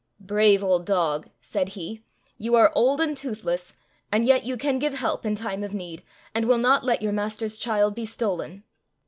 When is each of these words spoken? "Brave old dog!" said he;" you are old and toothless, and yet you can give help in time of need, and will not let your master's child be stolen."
"Brave 0.19 0.63
old 0.63 0.87
dog!" 0.87 1.29
said 1.53 1.69
he;" 1.77 2.01
you 2.39 2.55
are 2.55 2.71
old 2.73 2.99
and 2.99 3.15
toothless, 3.15 3.75
and 4.11 4.25
yet 4.25 4.43
you 4.45 4.57
can 4.57 4.79
give 4.79 4.95
help 4.95 5.27
in 5.27 5.35
time 5.35 5.63
of 5.63 5.75
need, 5.75 6.01
and 6.33 6.47
will 6.47 6.57
not 6.57 6.83
let 6.83 7.03
your 7.03 7.13
master's 7.13 7.55
child 7.55 7.93
be 7.93 8.05
stolen." 8.05 8.63